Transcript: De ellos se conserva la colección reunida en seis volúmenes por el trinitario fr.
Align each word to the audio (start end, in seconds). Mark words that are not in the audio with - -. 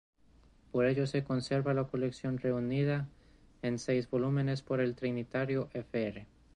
De 0.73 0.89
ellos 0.89 1.11
se 1.11 1.23
conserva 1.23 1.75
la 1.75 1.83
colección 1.83 2.39
reunida 2.39 3.07
en 3.61 3.77
seis 3.77 4.09
volúmenes 4.09 4.63
por 4.63 4.81
el 4.81 4.95
trinitario 4.95 5.69
fr. 5.73 6.25